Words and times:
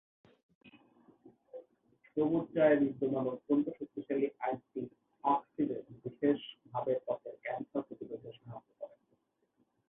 সবুজ 2.05 2.45
চায়ে 2.55 2.75
বিদ্যমান 2.81 3.25
অত্যন্ত 3.27 3.65
শক্তিশালী 3.79 4.27
অ্যান্টিঅক্সিডেন্ট 4.37 5.87
বিশেষভাবে 6.03 6.93
ত্বকের 7.05 7.35
ক্যানসার 7.43 7.85
প্রতিরোধে 7.87 8.31
সাহায্য 8.37 8.69
করে। 8.79 8.95